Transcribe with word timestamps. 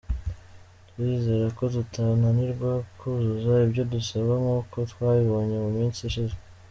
Turizera 0.89 1.47
ko 1.57 1.63
tutananirwa 1.73 2.71
kuzuza 2.97 3.51
ibyo 3.65 3.83
dusabwa 3.93 4.33
nkuko 4.41 4.77
twabibonye 4.91 5.55
mu 5.63 5.69
minsi 5.77 5.99
ishize. 6.09 6.35